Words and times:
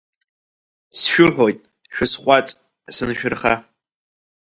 Сшәыҳәоит, 0.99 1.59
шәысҟәаҵ, 1.93 2.47
сыншәырха. 2.95 3.53